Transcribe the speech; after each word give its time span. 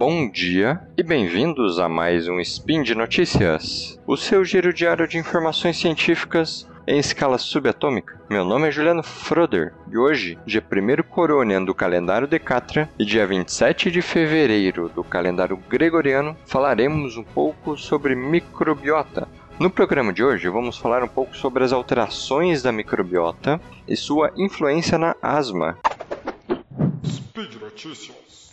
bom 0.00 0.30
dia 0.30 0.80
e 0.96 1.02
bem-vindos 1.02 1.78
a 1.78 1.86
mais 1.86 2.26
um 2.26 2.40
Spin 2.40 2.82
de 2.82 2.94
Notícias, 2.94 4.00
o 4.06 4.16
seu 4.16 4.42
giro 4.42 4.72
diário 4.72 5.06
de 5.06 5.18
informações 5.18 5.76
científicas 5.76 6.66
em 6.86 6.98
escala 6.98 7.36
subatômica. 7.36 8.18
Meu 8.30 8.42
nome 8.42 8.66
é 8.66 8.70
Juliano 8.70 9.02
Froder 9.02 9.74
e 9.92 9.98
hoje, 9.98 10.38
dia 10.46 10.64
1 10.64 11.02
Coronian 11.02 11.62
do 11.62 11.74
calendário 11.74 12.26
Decatra 12.26 12.88
e 12.98 13.04
dia 13.04 13.26
27 13.26 13.90
de 13.90 14.00
fevereiro 14.00 14.88
do 14.88 15.04
calendário 15.04 15.58
Gregoriano, 15.68 16.34
falaremos 16.46 17.18
um 17.18 17.22
pouco 17.22 17.76
sobre 17.76 18.14
microbiota. 18.14 19.28
No 19.58 19.68
programa 19.68 20.14
de 20.14 20.24
hoje, 20.24 20.48
vamos 20.48 20.78
falar 20.78 21.02
um 21.02 21.08
pouco 21.08 21.36
sobre 21.36 21.62
as 21.62 21.74
alterações 21.74 22.62
da 22.62 22.72
microbiota 22.72 23.60
e 23.86 23.94
sua 23.94 24.32
influência 24.34 24.96
na 24.96 25.14
asma. 25.20 25.76
Speed 27.04 27.56
Notícias. 27.60 28.50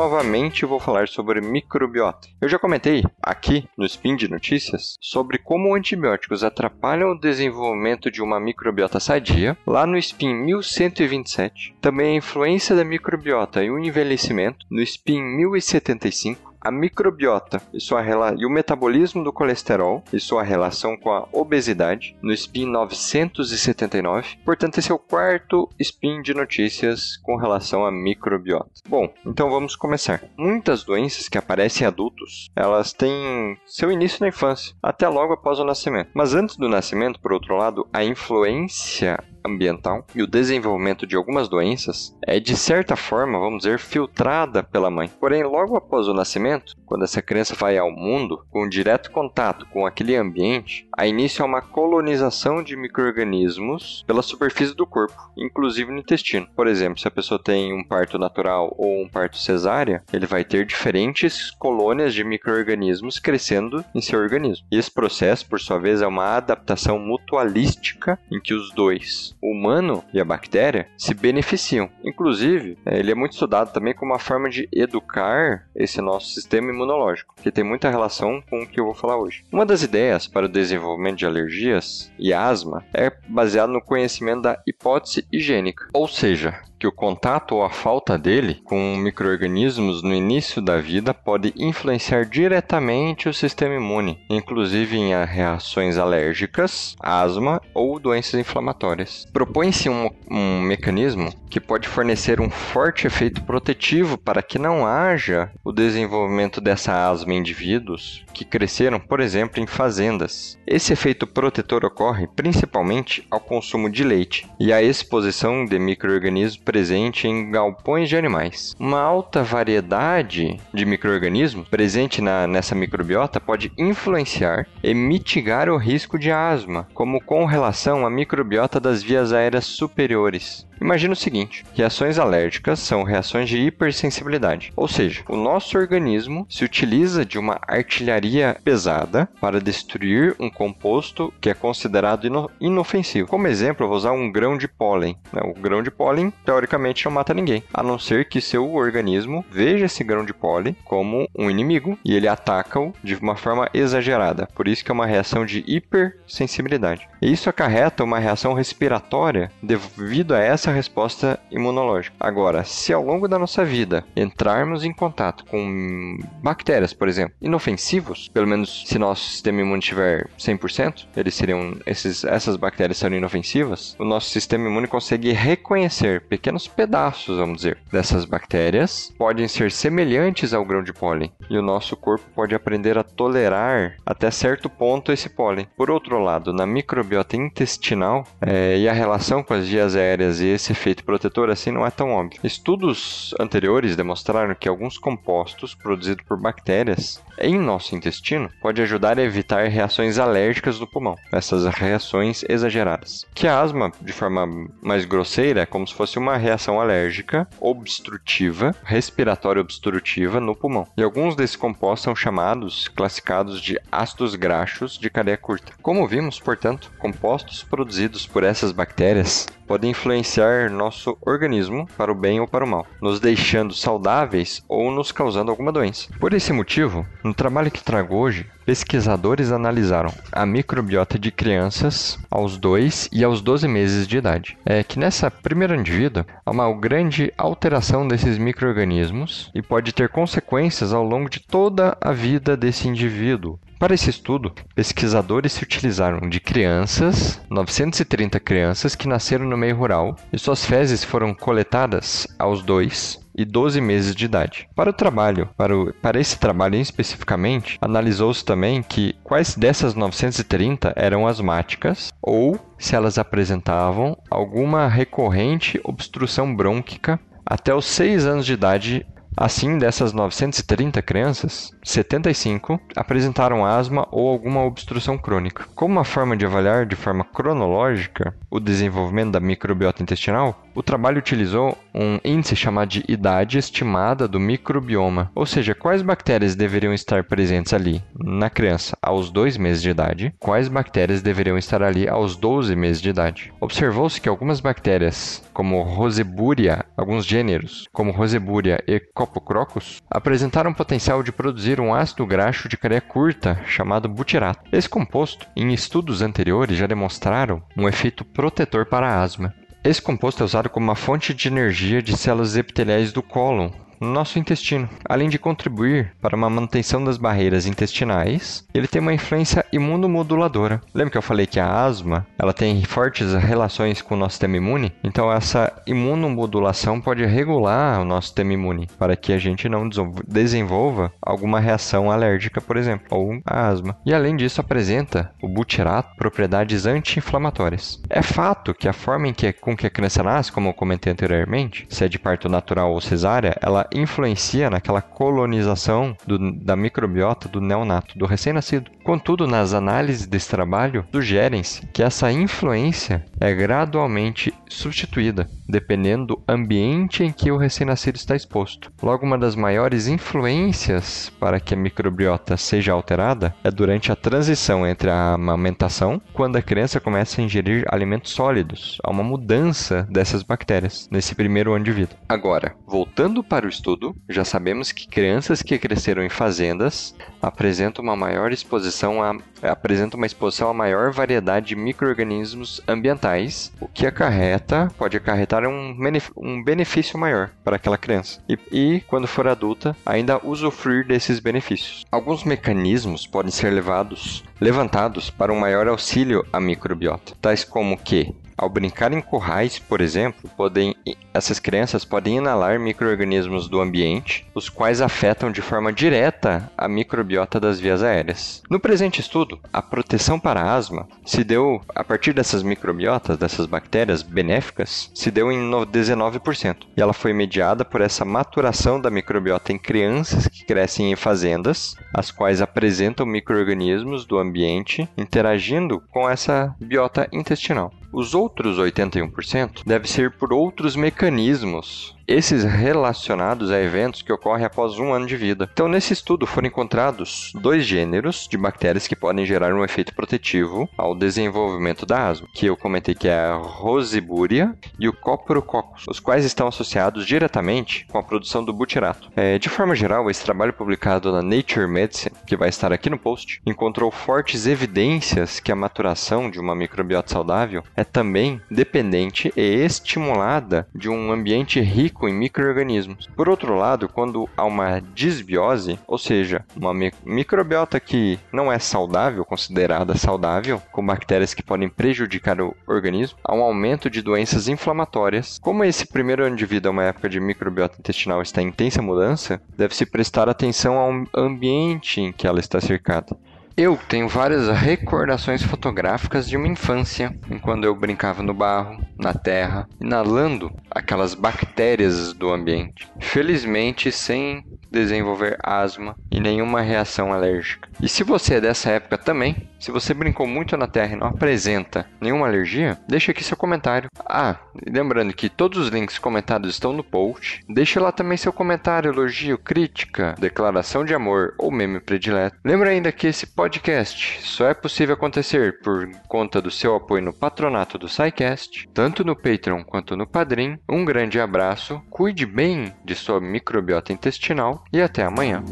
Novamente 0.00 0.64
vou 0.64 0.80
falar 0.80 1.08
sobre 1.08 1.42
microbiota. 1.42 2.26
Eu 2.40 2.48
já 2.48 2.58
comentei 2.58 3.04
aqui 3.22 3.68
no 3.76 3.84
Spin 3.84 4.16
de 4.16 4.30
Notícias 4.30 4.96
sobre 4.98 5.36
como 5.36 5.74
antibióticos 5.74 6.42
atrapalham 6.42 7.10
o 7.10 7.20
desenvolvimento 7.20 8.10
de 8.10 8.22
uma 8.22 8.40
microbiota 8.40 8.98
sadia, 8.98 9.58
lá 9.66 9.86
no 9.86 9.98
Spin 9.98 10.32
1127. 10.32 11.76
Também 11.82 12.14
a 12.14 12.16
influência 12.16 12.74
da 12.74 12.82
microbiota 12.82 13.62
e 13.62 13.70
o 13.70 13.78
envelhecimento, 13.78 14.64
no 14.70 14.80
Spin 14.80 15.20
1075 15.20 16.49
a 16.60 16.70
microbiota 16.70 17.62
e, 17.72 17.80
sua 17.80 18.00
e 18.36 18.44
o 18.44 18.50
metabolismo 18.50 19.22
do 19.22 19.32
colesterol 19.32 20.02
e 20.12 20.20
sua 20.20 20.42
relação 20.42 20.96
com 20.96 21.10
a 21.10 21.28
obesidade 21.32 22.16
no 22.22 22.32
SPIN 22.32 22.66
979. 22.66 24.38
Portanto, 24.44 24.78
esse 24.78 24.90
é 24.90 24.94
o 24.94 24.98
quarto 24.98 25.68
SPIN 25.80 26.22
de 26.22 26.34
notícias 26.34 27.16
com 27.18 27.36
relação 27.36 27.84
à 27.84 27.90
microbiota. 27.92 28.70
Bom, 28.88 29.12
então 29.24 29.50
vamos 29.50 29.76
começar. 29.76 30.22
Muitas 30.36 30.84
doenças 30.84 31.28
que 31.28 31.38
aparecem 31.38 31.84
em 31.84 31.88
adultos, 31.88 32.48
elas 32.54 32.92
têm 32.92 33.56
seu 33.66 33.90
início 33.90 34.18
na 34.20 34.28
infância, 34.28 34.74
até 34.82 35.08
logo 35.08 35.32
após 35.32 35.58
o 35.58 35.64
nascimento. 35.64 36.10
Mas 36.14 36.34
antes 36.34 36.56
do 36.56 36.68
nascimento, 36.68 37.20
por 37.20 37.32
outro 37.32 37.56
lado, 37.56 37.88
a 37.92 38.04
influência 38.04 39.22
ambiental 39.44 40.06
e 40.14 40.22
o 40.22 40.26
desenvolvimento 40.26 41.06
de 41.06 41.16
algumas 41.16 41.48
doenças 41.48 42.16
é, 42.26 42.38
de 42.38 42.56
certa 42.56 42.96
forma, 42.96 43.38
vamos 43.38 43.62
dizer, 43.62 43.78
filtrada 43.78 44.62
pela 44.62 44.90
mãe. 44.90 45.08
Porém, 45.08 45.42
logo 45.42 45.76
após 45.76 46.08
o 46.08 46.14
nascimento, 46.14 46.76
quando 46.86 47.04
essa 47.04 47.22
criança 47.22 47.54
vai 47.54 47.78
ao 47.78 47.90
mundo, 47.90 48.44
com 48.50 48.68
direto 48.68 49.10
contato 49.10 49.66
com 49.66 49.86
aquele 49.86 50.16
ambiente, 50.16 50.88
há 50.96 51.06
início 51.06 51.42
a 51.42 51.46
uma 51.46 51.62
colonização 51.62 52.62
de 52.62 52.76
micro-organismos 52.76 54.04
pela 54.06 54.22
superfície 54.22 54.74
do 54.74 54.86
corpo, 54.86 55.14
inclusive 55.36 55.90
no 55.90 55.98
intestino. 55.98 56.48
Por 56.54 56.66
exemplo, 56.66 57.00
se 57.00 57.08
a 57.08 57.10
pessoa 57.10 57.42
tem 57.42 57.72
um 57.72 57.84
parto 57.84 58.18
natural 58.18 58.74
ou 58.76 59.02
um 59.02 59.08
parto 59.08 59.38
cesárea, 59.38 60.02
ele 60.12 60.26
vai 60.26 60.44
ter 60.44 60.66
diferentes 60.66 61.50
colônias 61.52 62.14
de 62.14 62.24
micro-organismos 62.24 63.18
crescendo 63.18 63.84
em 63.94 64.00
seu 64.00 64.18
organismo. 64.18 64.66
E 64.70 64.76
esse 64.76 64.90
processo, 64.90 65.48
por 65.48 65.60
sua 65.60 65.78
vez, 65.78 66.02
é 66.02 66.06
uma 66.06 66.36
adaptação 66.36 66.98
mutualística 66.98 68.18
em 68.30 68.40
que 68.40 68.54
os 68.54 68.72
dois 68.72 69.36
o 69.40 69.50
humano 69.52 70.04
e 70.12 70.20
a 70.20 70.24
bactéria 70.24 70.88
se 70.96 71.14
beneficiam. 71.14 71.90
Inclusive, 72.04 72.78
é, 72.84 72.98
ele 72.98 73.12
é 73.12 73.14
muito 73.14 73.32
estudado 73.32 73.72
também 73.72 73.94
como 73.94 74.12
uma 74.12 74.18
forma 74.18 74.48
de 74.48 74.68
educar 74.72 75.66
esse 75.74 76.00
nosso 76.00 76.34
sistema 76.34 76.70
imunológico, 76.70 77.34
que 77.42 77.50
tem 77.50 77.64
muita 77.64 77.90
relação 77.90 78.42
com 78.48 78.60
o 78.60 78.66
que 78.66 78.80
eu 78.80 78.84
vou 78.84 78.94
falar 78.94 79.18
hoje. 79.18 79.44
Uma 79.52 79.66
das 79.66 79.82
ideias 79.82 80.26
para 80.26 80.46
o 80.46 80.48
desenvolvimento 80.48 81.18
de 81.18 81.26
alergias 81.26 82.12
e 82.18 82.32
asma 82.32 82.84
é 82.92 83.12
baseado 83.28 83.70
no 83.70 83.82
conhecimento 83.82 84.42
da 84.42 84.62
hipótese 84.66 85.26
higiênica, 85.32 85.88
ou 85.92 86.06
seja, 86.06 86.60
que 86.80 86.86
o 86.86 86.92
contato 86.92 87.56
ou 87.56 87.62
a 87.62 87.68
falta 87.68 88.16
dele 88.16 88.62
com 88.64 88.96
microorganismos 88.96 90.02
no 90.02 90.14
início 90.14 90.62
da 90.62 90.80
vida 90.80 91.12
pode 91.12 91.52
influenciar 91.54 92.24
diretamente 92.24 93.28
o 93.28 93.34
sistema 93.34 93.74
imune, 93.74 94.18
inclusive 94.30 94.96
em 94.96 95.10
reações 95.26 95.98
alérgicas, 95.98 96.96
asma 96.98 97.60
ou 97.74 98.00
doenças 98.00 98.40
inflamatórias. 98.40 99.26
Propõe-se 99.30 99.90
um, 99.90 100.08
um 100.30 100.62
mecanismo 100.62 101.30
que 101.50 101.60
pode 101.60 101.86
fornecer 101.86 102.40
um 102.40 102.48
forte 102.48 103.06
efeito 103.06 103.42
protetivo 103.42 104.16
para 104.16 104.42
que 104.42 104.58
não 104.58 104.86
haja 104.86 105.50
o 105.62 105.72
desenvolvimento 105.72 106.60
dessa 106.60 107.10
asma 107.10 107.34
em 107.34 107.38
indivíduos 107.38 108.24
que 108.32 108.44
cresceram, 108.44 108.98
por 108.98 109.20
exemplo, 109.20 109.60
em 109.62 109.66
fazendas. 109.66 110.58
Esse 110.66 110.92
efeito 110.92 111.26
protetor 111.26 111.84
ocorre 111.84 112.26
principalmente 112.28 113.26
ao 113.30 113.40
consumo 113.40 113.90
de 113.90 114.04
leite 114.04 114.48
e 114.58 114.72
à 114.72 114.82
exposição 114.82 115.66
de 115.66 115.78
microorganismos 115.78 116.69
presente 116.70 117.26
em 117.26 117.50
galpões 117.50 118.08
de 118.08 118.16
animais. 118.16 118.76
Uma 118.78 119.00
alta 119.00 119.42
variedade 119.42 120.56
de 120.72 120.86
microorganismos 120.86 121.68
presente 121.68 122.22
na, 122.22 122.46
nessa 122.46 122.76
microbiota 122.76 123.40
pode 123.40 123.72
influenciar 123.76 124.68
e 124.80 124.94
mitigar 124.94 125.68
o 125.68 125.76
risco 125.76 126.16
de 126.16 126.30
asma, 126.30 126.86
como 126.94 127.20
com 127.20 127.44
relação 127.44 128.06
à 128.06 128.10
microbiota 128.10 128.78
das 128.78 129.02
vias 129.02 129.32
aéreas 129.32 129.64
superiores. 129.64 130.64
Imagina 130.80 131.12
o 131.12 131.16
seguinte: 131.16 131.64
reações 131.74 132.18
alérgicas 132.18 132.80
são 132.80 133.02
reações 133.02 133.48
de 133.48 133.58
hipersensibilidade, 133.58 134.72
ou 134.74 134.88
seja, 134.88 135.22
o 135.28 135.36
nosso 135.36 135.76
organismo 135.76 136.46
se 136.48 136.64
utiliza 136.64 137.24
de 137.24 137.38
uma 137.38 137.60
artilharia 137.66 138.56
pesada 138.64 139.28
para 139.40 139.60
destruir 139.60 140.34
um 140.38 140.48
composto 140.48 141.32
que 141.40 141.50
é 141.50 141.54
considerado 141.54 142.26
ino 142.26 142.50
inofensivo. 142.60 143.28
Como 143.28 143.46
exemplo, 143.46 143.84
eu 143.84 143.88
vou 143.88 143.96
usar 143.96 144.12
um 144.12 144.30
grão 144.30 144.56
de 144.56 144.66
pólen. 144.66 145.16
Né? 145.32 145.42
O 145.44 145.60
grão 145.60 145.82
de 145.82 145.90
pólen, 145.90 146.32
teoricamente, 146.44 147.04
não 147.04 147.12
mata 147.12 147.34
ninguém, 147.34 147.62
a 147.72 147.82
não 147.82 147.98
ser 147.98 148.28
que 148.28 148.40
seu 148.40 148.72
organismo 148.74 149.44
veja 149.50 149.86
esse 149.86 150.02
grão 150.02 150.24
de 150.24 150.32
pólen 150.32 150.76
como 150.84 151.28
um 151.36 151.50
inimigo 151.50 151.98
e 152.04 152.14
ele 152.14 152.28
ataca-o 152.28 152.94
de 153.02 153.14
uma 153.16 153.36
forma 153.36 153.68
exagerada. 153.74 154.48
Por 154.54 154.66
isso 154.66 154.84
que 154.84 154.90
é 154.90 154.94
uma 154.94 155.06
reação 155.06 155.44
de 155.44 155.64
hipersensibilidade. 155.66 157.08
E 157.20 157.30
isso 157.30 157.50
acarreta 157.50 158.04
uma 158.04 158.18
reação 158.18 158.54
respiratória 158.54 159.50
devido 159.62 160.34
a 160.34 160.40
essa 160.40 160.69
essa 160.70 160.72
resposta 160.72 161.40
imunológica. 161.50 162.16
Agora, 162.18 162.64
se 162.64 162.92
ao 162.92 163.04
longo 163.04 163.28
da 163.28 163.38
nossa 163.38 163.64
vida 163.64 164.04
entrarmos 164.16 164.84
em 164.84 164.92
contato 164.92 165.44
com 165.44 166.18
bactérias, 166.42 166.92
por 166.92 167.08
exemplo, 167.08 167.34
inofensivos, 167.40 168.28
pelo 168.28 168.46
menos 168.46 168.84
se 168.86 168.98
nosso 168.98 169.28
sistema 169.30 169.60
imune 169.60 169.80
tiver 169.80 170.28
100%, 170.38 171.06
eles 171.16 171.34
seriam 171.34 171.76
esses, 171.84 172.24
essas 172.24 172.56
bactérias 172.56 172.98
serão 172.98 173.16
inofensivas, 173.16 173.96
o 173.98 174.04
nosso 174.04 174.30
sistema 174.30 174.68
imune 174.68 174.86
consegue 174.86 175.32
reconhecer 175.32 176.22
pequenos 176.22 176.68
pedaços, 176.68 177.38
vamos 177.38 177.56
dizer, 177.56 177.78
dessas 177.90 178.24
bactérias, 178.24 179.12
podem 179.18 179.48
ser 179.48 179.72
semelhantes 179.72 180.54
ao 180.54 180.64
grão 180.64 180.82
de 180.82 180.92
pólen, 180.92 181.32
e 181.48 181.58
o 181.58 181.62
nosso 181.62 181.96
corpo 181.96 182.24
pode 182.34 182.54
aprender 182.54 182.96
a 182.96 183.02
tolerar 183.02 183.96
até 184.06 184.30
certo 184.30 184.70
ponto 184.70 185.12
esse 185.12 185.28
pólen. 185.28 185.66
Por 185.76 185.90
outro 185.90 186.18
lado, 186.18 186.52
na 186.52 186.66
microbiota 186.66 187.36
intestinal 187.36 188.24
é, 188.40 188.78
e 188.78 188.88
a 188.88 188.92
relação 188.92 189.42
com 189.42 189.54
as 189.54 189.66
vias 189.66 189.96
aéreas 189.96 190.40
e 190.40 190.46
esse 190.60 190.72
efeito 190.72 191.02
protetor 191.02 191.48
assim 191.50 191.70
não 191.70 191.86
é 191.86 191.90
tão 191.90 192.10
óbvio. 192.10 192.40
Estudos 192.44 193.34
anteriores 193.40 193.96
demonstraram 193.96 194.54
que 194.54 194.68
alguns 194.68 194.98
compostos 194.98 195.74
produzidos 195.74 196.24
por 196.26 196.38
bactérias 196.38 197.22
em 197.38 197.58
nosso 197.58 197.96
intestino 197.96 198.50
pode 198.60 198.82
ajudar 198.82 199.18
a 199.18 199.22
evitar 199.22 199.66
reações 199.68 200.18
alérgicas 200.18 200.78
do 200.78 200.86
pulmão, 200.86 201.16
essas 201.32 201.64
reações 201.74 202.44
exageradas. 202.48 203.26
Que 203.34 203.48
a 203.48 203.60
asma, 203.60 203.90
de 204.00 204.12
forma 204.12 204.46
mais 204.82 205.06
grosseira, 205.06 205.62
é 205.62 205.66
como 205.66 205.88
se 205.88 205.94
fosse 205.94 206.18
uma 206.18 206.36
reação 206.36 206.78
alérgica 206.78 207.48
obstrutiva, 207.58 208.74
respiratória 208.84 209.62
obstrutiva 209.62 210.38
no 210.38 210.54
pulmão. 210.54 210.86
E 210.96 211.02
alguns 211.02 211.34
desses 211.34 211.56
compostos 211.56 212.04
são 212.04 212.14
chamados, 212.14 212.88
classificados 212.88 213.60
de 213.60 213.80
ácidos 213.90 214.34
graxos 214.34 214.98
de 214.98 215.08
cadeia 215.08 215.38
curta. 215.38 215.72
Como 215.80 216.06
vimos, 216.06 216.38
portanto, 216.38 216.92
compostos 216.98 217.62
produzidos 217.62 218.26
por 218.26 218.44
essas 218.44 218.72
bactérias 218.72 219.46
podem 219.70 219.92
influenciar 219.92 220.49
nosso 220.70 221.16
organismo 221.20 221.86
para 221.96 222.10
o 222.10 222.14
bem 222.14 222.40
ou 222.40 222.48
para 222.48 222.64
o 222.64 222.68
mal, 222.68 222.86
nos 223.00 223.20
deixando 223.20 223.74
saudáveis 223.74 224.62
ou 224.68 224.90
nos 224.90 225.12
causando 225.12 225.50
alguma 225.50 225.72
doença. 225.72 226.08
Por 226.18 226.32
esse 226.32 226.52
motivo, 226.52 227.06
no 227.22 227.34
trabalho 227.34 227.70
que 227.70 227.82
trago 227.82 228.16
hoje, 228.16 228.46
pesquisadores 228.64 229.50
analisaram 229.50 230.12
a 230.30 230.46
microbiota 230.46 231.18
de 231.18 231.30
crianças 231.30 232.18
aos 232.30 232.56
2 232.56 233.08
e 233.12 233.24
aos 233.24 233.40
12 233.40 233.66
meses 233.66 234.06
de 234.06 234.18
idade. 234.18 234.56
É 234.64 234.84
que 234.84 234.98
nessa 234.98 235.30
primeira 235.30 235.76
indivíduo 235.76 236.24
há 236.44 236.50
uma 236.50 236.72
grande 236.72 237.32
alteração 237.36 238.06
desses 238.06 238.38
microorganismos 238.38 239.50
e 239.54 239.60
pode 239.60 239.92
ter 239.92 240.08
consequências 240.08 240.92
ao 240.92 241.02
longo 241.02 241.28
de 241.28 241.40
toda 241.40 241.96
a 242.00 242.12
vida 242.12 242.56
desse 242.56 242.88
indivíduo. 242.88 243.58
Para 243.80 243.94
esse 243.94 244.10
estudo, 244.10 244.52
pesquisadores 244.74 245.54
se 245.54 245.64
utilizaram 245.64 246.28
de 246.28 246.38
crianças, 246.38 247.40
930 247.48 248.38
crianças 248.38 248.94
que 248.94 249.08
nasceram 249.08 249.46
no 249.46 249.56
meio 249.56 249.74
rural, 249.74 250.16
e 250.30 250.38
suas 250.38 250.66
fezes 250.66 251.02
foram 251.02 251.32
coletadas 251.32 252.26
aos 252.38 252.62
2 252.62 253.26
e 253.34 253.42
12 253.42 253.80
meses 253.80 254.14
de 254.14 254.26
idade. 254.26 254.68
Para 254.76 254.90
o 254.90 254.92
trabalho, 254.92 255.48
para, 255.56 255.74
o, 255.74 255.94
para 255.94 256.20
esse 256.20 256.38
trabalho 256.38 256.74
especificamente, 256.74 257.78
analisou-se 257.80 258.44
também 258.44 258.82
que 258.82 259.16
quais 259.24 259.54
dessas 259.54 259.94
930 259.94 260.92
eram 260.94 261.26
asmáticas 261.26 262.12
ou 262.20 262.60
se 262.78 262.94
elas 262.94 263.16
apresentavam 263.16 264.14
alguma 264.30 264.88
recorrente 264.88 265.80
obstrução 265.84 266.54
brônquica 266.54 267.18
até 267.46 267.74
os 267.74 267.86
6 267.86 268.26
anos 268.26 268.44
de 268.44 268.52
idade 268.52 269.06
Assim, 269.40 269.78
dessas 269.78 270.12
930 270.12 271.00
crianças, 271.00 271.70
75 271.82 272.78
apresentaram 272.94 273.64
asma 273.64 274.06
ou 274.12 274.28
alguma 274.28 274.62
obstrução 274.64 275.16
crônica. 275.16 275.64
Como 275.74 275.94
uma 275.94 276.04
forma 276.04 276.36
de 276.36 276.44
avaliar 276.44 276.84
de 276.84 276.94
forma 276.94 277.24
cronológica 277.24 278.34
o 278.50 278.60
desenvolvimento 278.60 279.32
da 279.32 279.40
microbiota 279.40 280.02
intestinal, 280.02 280.62
o 280.74 280.82
trabalho 280.82 281.18
utilizou 281.18 281.76
um 281.94 282.18
índice 282.24 282.54
chamado 282.54 282.88
de 282.88 283.04
idade 283.08 283.58
estimada 283.58 284.26
do 284.26 284.40
microbioma, 284.40 285.30
ou 285.34 285.46
seja, 285.46 285.74
quais 285.74 286.02
bactérias 286.02 286.54
deveriam 286.54 286.92
estar 286.92 287.24
presentes 287.24 287.72
ali 287.72 288.02
na 288.18 288.48
criança 288.48 288.96
aos 289.02 289.30
2 289.30 289.56
meses 289.56 289.82
de 289.82 289.90
idade, 289.90 290.34
quais 290.38 290.68
bactérias 290.68 291.22
deveriam 291.22 291.58
estar 291.58 291.82
ali 291.82 292.08
aos 292.08 292.36
12 292.36 292.74
meses 292.76 293.02
de 293.02 293.10
idade. 293.10 293.52
Observou-se 293.60 294.20
que 294.20 294.28
algumas 294.28 294.60
bactérias, 294.60 295.42
como 295.52 295.82
Roseburia, 295.82 296.84
alguns 296.96 297.24
gêneros, 297.24 297.88
como 297.92 298.12
Roseburia 298.12 298.82
e 298.86 299.00
Copococcus, 299.00 300.00
apresentaram 300.10 300.72
potencial 300.72 301.22
de 301.22 301.32
produzir 301.32 301.80
um 301.80 301.94
ácido 301.94 302.26
graxo 302.26 302.68
de 302.68 302.76
cadeia 302.76 303.00
curta 303.00 303.60
chamado 303.66 304.08
butirato. 304.08 304.68
Esse 304.72 304.88
composto, 304.88 305.46
em 305.56 305.72
estudos 305.72 306.22
anteriores, 306.22 306.76
já 306.76 306.86
demonstraram 306.86 307.62
um 307.76 307.88
efeito 307.88 308.24
protetor 308.24 308.86
para 308.86 309.08
a 309.08 309.22
asma. 309.22 309.54
Esse 309.82 310.02
composto 310.02 310.42
é 310.42 310.44
usado 310.44 310.68
como 310.68 310.84
uma 310.84 310.94
fonte 310.94 311.32
de 311.32 311.48
energia 311.48 312.02
de 312.02 312.14
células 312.14 312.54
epiteliais 312.54 313.12
do 313.12 313.22
cólon, 313.22 313.70
no 314.00 314.08
nosso 314.08 314.38
intestino. 314.38 314.88
Além 315.04 315.28
de 315.28 315.38
contribuir 315.38 316.12
para 316.20 316.34
uma 316.34 316.48
manutenção 316.48 317.04
das 317.04 317.18
barreiras 317.18 317.66
intestinais, 317.66 318.66
ele 318.72 318.88
tem 318.88 319.00
uma 319.00 319.12
influência 319.12 319.64
imunomoduladora. 319.72 320.80
Lembra 320.94 321.12
que 321.12 321.18
eu 321.18 321.22
falei 321.22 321.46
que 321.46 321.60
a 321.60 321.84
asma 321.84 322.26
ela 322.38 322.52
tem 322.52 322.82
fortes 322.84 323.34
relações 323.34 324.00
com 324.00 324.14
o 324.14 324.18
nosso 324.18 324.32
sistema 324.32 324.56
imune? 324.56 324.92
Então 325.04 325.30
essa 325.30 325.72
imunomodulação 325.86 327.00
pode 327.00 327.24
regular 327.26 328.00
o 328.00 328.04
nosso 328.04 328.28
sistema 328.28 328.52
imune 328.52 328.88
para 328.98 329.16
que 329.16 329.32
a 329.32 329.38
gente 329.38 329.68
não 329.68 329.88
desenvolva 330.26 331.12
alguma 331.20 331.60
reação 331.60 332.10
alérgica, 332.10 332.60
por 332.60 332.76
exemplo, 332.76 333.06
ou 333.10 333.40
a 333.44 333.68
asma. 333.68 333.96
E 334.06 334.14
além 334.14 334.36
disso 334.36 334.60
apresenta 334.60 335.32
o 335.42 335.48
butirato 335.48 336.16
propriedades 336.16 336.86
anti-inflamatórias. 336.86 338.00
É 338.08 338.22
fato 338.22 338.72
que 338.72 338.88
a 338.88 338.92
forma 338.92 339.28
em 339.28 339.34
que, 339.34 339.52
com 339.52 339.76
que 339.76 339.86
a 339.86 339.90
criança 339.90 340.22
nasce, 340.22 340.52
como 340.52 340.68
eu 340.68 340.74
comentei 340.74 341.12
anteriormente, 341.12 341.86
se 341.90 342.04
é 342.04 342.08
de 342.08 342.18
parto 342.18 342.48
natural 342.48 342.92
ou 342.92 343.00
cesárea, 343.00 343.56
ela 343.60 343.86
influencia 343.92 344.70
naquela 344.70 345.02
colonização 345.02 346.16
do, 346.26 346.52
da 346.52 346.76
microbiota 346.76 347.48
do 347.48 347.60
neonato, 347.60 348.18
do 348.18 348.26
recém-nascido. 348.26 348.90
Contudo, 349.04 349.46
nas 349.46 349.74
análises 349.74 350.26
desse 350.26 350.48
trabalho, 350.48 351.04
sugerem-se 351.12 351.86
que 351.88 352.02
essa 352.02 352.30
influência 352.30 353.24
é 353.40 353.52
gradualmente 353.54 354.52
substituída, 354.68 355.48
dependendo 355.68 356.26
do 356.26 356.42
ambiente 356.48 357.24
em 357.24 357.32
que 357.32 357.50
o 357.50 357.56
recém-nascido 357.56 358.16
está 358.16 358.36
exposto. 358.36 358.92
Logo, 359.02 359.24
uma 359.24 359.38
das 359.38 359.54
maiores 359.54 360.06
influências 360.06 361.32
para 361.40 361.58
que 361.58 361.74
a 361.74 361.76
microbiota 361.76 362.56
seja 362.56 362.92
alterada 362.92 363.54
é 363.64 363.70
durante 363.70 364.12
a 364.12 364.16
transição 364.16 364.86
entre 364.86 365.10
a 365.10 365.34
amamentação, 365.34 366.20
quando 366.32 366.56
a 366.56 366.62
criança 366.62 367.00
começa 367.00 367.40
a 367.40 367.44
ingerir 367.44 367.84
alimentos 367.88 368.32
sólidos, 368.32 368.98
há 369.02 369.10
uma 369.10 369.22
mudança 369.22 370.06
dessas 370.10 370.42
bactérias 370.42 371.08
nesse 371.10 371.34
primeiro 371.34 371.72
ano 371.72 371.84
de 371.84 371.92
vida. 371.92 372.16
Agora, 372.28 372.74
voltando 372.86 373.42
para 373.42 373.66
o 373.66 373.68
estudo, 373.80 374.14
já 374.28 374.44
sabemos 374.44 374.92
que 374.92 375.08
crianças 375.08 375.62
que 375.62 375.78
cresceram 375.78 376.22
em 376.22 376.28
fazendas 376.28 377.14
apresentam 377.40 378.04
uma 378.04 378.14
maior 378.14 378.52
exposição 378.52 379.22
a, 379.22 379.34
apresentam 379.62 380.18
uma 380.18 380.26
exposição 380.26 380.68
a 380.68 380.74
maior 380.74 381.10
variedade 381.10 381.68
de 381.68 381.76
microrganismos 381.76 382.80
ambientais, 382.86 383.72
o 383.80 383.88
que 383.88 384.06
acarreta, 384.06 384.92
pode 384.98 385.16
acarretar 385.16 385.66
um, 385.66 385.96
um 386.36 386.62
benefício 386.62 387.18
maior 387.18 387.50
para 387.64 387.76
aquela 387.76 387.96
criança. 387.96 388.42
E, 388.48 388.58
e, 388.70 389.00
quando 389.06 389.26
for 389.26 389.48
adulta, 389.48 389.96
ainda 390.04 390.44
usufruir 390.46 391.06
desses 391.06 391.40
benefícios. 391.40 392.04
Alguns 392.10 392.44
mecanismos 392.44 393.26
podem 393.26 393.50
ser 393.50 393.70
levados, 393.70 394.44
levantados 394.60 395.30
para 395.30 395.52
um 395.52 395.58
maior 395.58 395.88
auxílio 395.88 396.44
à 396.52 396.60
microbiota, 396.60 397.32
tais 397.40 397.64
como 397.64 397.96
que 397.96 398.34
ao 398.60 398.68
brincar 398.68 399.10
em 399.10 399.22
currais, 399.22 399.78
por 399.78 400.02
exemplo, 400.02 400.50
podem, 400.54 400.94
essas 401.32 401.58
crianças 401.58 402.04
podem 402.04 402.36
inalar 402.36 402.78
micro-organismos 402.78 403.66
do 403.68 403.80
ambiente, 403.80 404.46
os 404.54 404.68
quais 404.68 405.00
afetam 405.00 405.50
de 405.50 405.62
forma 405.62 405.90
direta 405.90 406.70
a 406.76 406.86
microbiota 406.86 407.58
das 407.58 407.80
vias 407.80 408.02
aéreas. 408.02 408.62
No 408.68 408.78
presente 408.78 409.18
estudo, 409.18 409.58
a 409.72 409.80
proteção 409.80 410.38
para 410.38 410.60
a 410.60 410.74
asma 410.74 411.08
se 411.24 411.42
deu, 411.42 411.80
a 411.94 412.04
partir 412.04 412.34
dessas 412.34 412.62
microbiotas, 412.62 413.38
dessas 413.38 413.64
bactérias 413.64 414.22
benéficas, 414.22 415.10
se 415.14 415.30
deu 415.30 415.50
em 415.50 415.70
19%. 415.70 416.76
E 416.98 417.00
ela 417.00 417.14
foi 417.14 417.32
mediada 417.32 417.82
por 417.82 418.02
essa 418.02 418.26
maturação 418.26 419.00
da 419.00 419.08
microbiota 419.08 419.72
em 419.72 419.78
crianças 419.78 420.46
que 420.46 420.66
crescem 420.66 421.10
em 421.10 421.16
fazendas, 421.16 421.96
as 422.12 422.30
quais 422.30 422.60
apresentam 422.60 423.24
micro-organismos 423.24 424.26
do 424.26 424.38
ambiente 424.38 425.08
interagindo 425.16 426.02
com 426.10 426.28
essa 426.28 426.76
biota 426.78 427.26
intestinal. 427.32 427.90
Os 428.12 428.34
outros 428.34 428.76
81% 428.76 429.82
deve 429.86 430.08
ser 430.08 430.32
por 430.36 430.52
outros 430.52 430.96
mecanismos 430.96 432.16
esses 432.30 432.62
relacionados 432.62 433.72
a 433.72 433.82
eventos 433.82 434.22
que 434.22 434.32
ocorrem 434.32 434.64
após 434.64 434.96
um 435.00 435.12
ano 435.12 435.26
de 435.26 435.36
vida. 435.36 435.68
Então, 435.72 435.88
nesse 435.88 436.12
estudo 436.12 436.46
foram 436.46 436.68
encontrados 436.68 437.52
dois 437.56 437.84
gêneros 437.84 438.46
de 438.48 438.56
bactérias 438.56 439.08
que 439.08 439.16
podem 439.16 439.44
gerar 439.44 439.74
um 439.74 439.84
efeito 439.84 440.14
protetivo 440.14 440.88
ao 440.96 441.12
desenvolvimento 441.12 442.06
da 442.06 442.28
asma, 442.28 442.46
que 442.54 442.66
eu 442.66 442.76
comentei 442.76 443.16
que 443.16 443.26
é 443.26 443.34
a 443.36 443.56
Rosiburia 443.56 444.76
e 444.96 445.08
o 445.08 445.12
Coprococcus, 445.12 446.04
os 446.08 446.20
quais 446.20 446.44
estão 446.44 446.68
associados 446.68 447.26
diretamente 447.26 448.06
com 448.08 448.18
a 448.18 448.22
produção 448.22 448.64
do 448.64 448.72
butirato. 448.72 449.28
É, 449.34 449.58
de 449.58 449.68
forma 449.68 449.96
geral, 449.96 450.30
esse 450.30 450.44
trabalho 450.44 450.72
publicado 450.72 451.32
na 451.32 451.42
Nature 451.42 451.88
Medicine, 451.88 452.36
que 452.46 452.56
vai 452.56 452.68
estar 452.68 452.92
aqui 452.92 453.10
no 453.10 453.18
post, 453.18 453.60
encontrou 453.66 454.08
fortes 454.12 454.68
evidências 454.68 455.58
que 455.58 455.72
a 455.72 455.76
maturação 455.76 456.48
de 456.48 456.60
uma 456.60 456.76
microbiota 456.76 457.32
saudável 457.32 457.82
é 457.96 458.04
também 458.04 458.60
dependente 458.70 459.52
e 459.56 459.84
estimulada 459.84 460.86
de 460.94 461.08
um 461.08 461.32
ambiente 461.32 461.80
rico 461.80 462.19
rico 462.20 462.28
em 462.28 462.34
microorganismos. 462.34 463.28
Por 463.34 463.48
outro 463.48 463.74
lado, 463.74 464.08
quando 464.08 464.48
há 464.56 464.64
uma 464.64 465.00
disbiose, 465.14 465.98
ou 466.06 466.18
seja, 466.18 466.64
uma 466.76 466.92
microbiota 467.24 467.98
que 467.98 468.38
não 468.52 468.70
é 468.70 468.78
saudável, 468.78 469.44
considerada 469.44 470.16
saudável, 470.16 470.82
com 470.92 471.04
bactérias 471.04 471.54
que 471.54 471.62
podem 471.62 471.88
prejudicar 471.88 472.60
o 472.60 472.76
organismo, 472.86 473.38
há 473.42 473.54
um 473.54 473.62
aumento 473.62 474.10
de 474.10 474.20
doenças 474.20 474.68
inflamatórias. 474.68 475.58
Como 475.60 475.84
esse 475.84 476.06
primeiro 476.06 476.44
ano 476.44 476.56
de 476.56 476.66
vida 476.66 476.88
é 476.88 476.90
uma 476.90 477.04
época 477.04 477.28
de 477.28 477.40
microbiota 477.40 477.96
intestinal 477.98 478.42
está 478.42 478.60
em 478.60 478.68
intensa 478.70 479.02
mudança, 479.02 479.60
deve-se 479.76 480.06
prestar 480.06 480.48
atenção 480.48 480.96
ao 480.96 481.24
ambiente 481.34 482.20
em 482.20 482.32
que 482.32 482.46
ela 482.46 482.60
está 482.60 482.80
cercada. 482.80 483.36
Eu 483.82 483.96
tenho 483.96 484.28
várias 484.28 484.68
recordações 484.68 485.62
fotográficas 485.62 486.46
de 486.46 486.54
uma 486.54 486.68
infância, 486.68 487.34
enquanto 487.50 487.84
eu 487.84 487.94
brincava 487.94 488.42
no 488.42 488.52
barro, 488.52 489.02
na 489.18 489.32
terra, 489.32 489.88
inalando 489.98 490.70
aquelas 490.90 491.34
bactérias 491.34 492.34
do 492.34 492.52
ambiente. 492.52 493.08
Felizmente, 493.18 494.12
sem 494.12 494.62
desenvolver 494.90 495.56
asma 495.62 496.16
e 496.30 496.40
nenhuma 496.40 496.80
reação 496.80 497.32
alérgica. 497.32 497.88
E 498.00 498.08
se 498.08 498.24
você 498.24 498.54
é 498.54 498.60
dessa 498.60 498.90
época 498.90 499.16
também, 499.18 499.68
se 499.78 499.90
você 499.90 500.12
brincou 500.12 500.46
muito 500.46 500.76
na 500.76 500.86
Terra 500.86 501.14
e 501.14 501.16
não 501.16 501.28
apresenta 501.28 502.06
nenhuma 502.20 502.46
alergia, 502.46 502.98
deixa 503.08 503.30
aqui 503.30 503.42
seu 503.42 503.56
comentário. 503.56 504.10
Ah, 504.26 504.56
lembrando 504.86 505.32
que 505.32 505.48
todos 505.48 505.78
os 505.78 505.88
links 505.88 506.18
comentados 506.18 506.70
estão 506.70 506.92
no 506.92 507.02
post. 507.02 507.64
Deixa 507.68 508.00
lá 508.00 508.12
também 508.12 508.36
seu 508.36 508.52
comentário, 508.52 509.10
elogio, 509.10 509.56
crítica, 509.56 510.34
declaração 510.38 511.04
de 511.04 511.14
amor 511.14 511.54
ou 511.58 511.70
meme 511.70 512.00
predileto. 512.00 512.56
Lembra 512.64 512.90
ainda 512.90 513.12
que 513.12 513.26
esse 513.26 513.46
podcast 513.46 514.40
só 514.42 514.68
é 514.68 514.74
possível 514.74 515.14
acontecer 515.14 515.80
por 515.80 516.10
conta 516.28 516.60
do 516.60 516.70
seu 516.70 516.94
apoio 516.94 517.22
no 517.22 517.32
patronato 517.32 517.96
do 517.96 518.08
SciCast, 518.08 518.88
tanto 518.92 519.24
no 519.24 519.36
Patreon 519.36 519.82
quanto 519.84 520.16
no 520.16 520.26
Padrim. 520.26 520.78
Um 520.88 521.04
grande 521.04 521.40
abraço, 521.40 522.02
cuide 522.10 522.44
bem 522.44 522.92
de 523.04 523.14
sua 523.14 523.40
microbiota 523.40 524.12
intestinal 524.12 524.79
e 524.92 525.00
até 525.00 525.24
amanhã. 525.24 525.62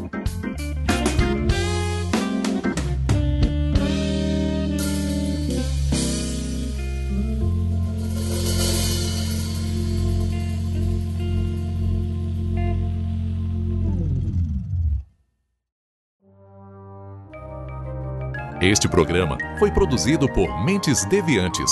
Este 18.61 18.89
programa 18.89 19.37
foi 19.57 19.71
produzido 19.71 20.27
por 20.31 20.63
Mentes 20.65 21.05
Deviantes. 21.05 21.71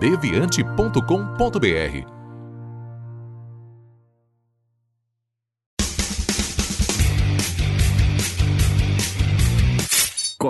deviante.com.br 0.00 2.21